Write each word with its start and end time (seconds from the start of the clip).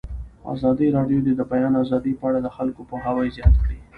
ازادي 0.53 0.87
راډیو 0.97 1.19
د 1.23 1.29
د 1.39 1.41
بیان 1.51 1.73
آزادي 1.83 2.13
په 2.19 2.23
اړه 2.29 2.39
د 2.41 2.47
خلکو 2.57 2.81
پوهاوی 2.89 3.27
زیات 3.35 3.55
کړی. 3.61 3.77